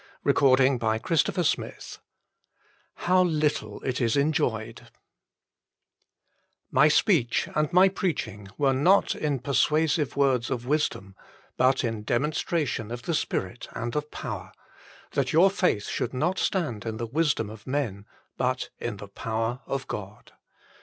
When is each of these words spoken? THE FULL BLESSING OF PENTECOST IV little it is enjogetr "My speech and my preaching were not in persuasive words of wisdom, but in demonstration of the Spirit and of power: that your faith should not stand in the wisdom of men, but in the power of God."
THE 0.23 0.33
FULL 0.33 0.55
BLESSING 0.55 0.73
OF 0.81 0.81
PENTECOST 0.81 1.29
IV 1.99 3.27
little 3.27 3.81
it 3.83 4.01
is 4.01 4.15
enjogetr 4.15 4.87
"My 6.71 6.87
speech 6.87 7.47
and 7.53 7.71
my 7.71 7.87
preaching 7.87 8.47
were 8.57 8.73
not 8.73 9.13
in 9.13 9.37
persuasive 9.37 10.15
words 10.15 10.49
of 10.49 10.65
wisdom, 10.65 11.15
but 11.55 11.83
in 11.83 12.01
demonstration 12.03 12.89
of 12.89 13.03
the 13.03 13.13
Spirit 13.13 13.67
and 13.73 13.95
of 13.95 14.09
power: 14.09 14.51
that 15.11 15.33
your 15.33 15.51
faith 15.51 15.85
should 15.85 16.15
not 16.15 16.39
stand 16.39 16.83
in 16.83 16.97
the 16.97 17.05
wisdom 17.05 17.51
of 17.51 17.67
men, 17.67 18.07
but 18.37 18.69
in 18.79 18.97
the 18.97 19.07
power 19.07 19.59
of 19.67 19.85
God." 19.87 20.31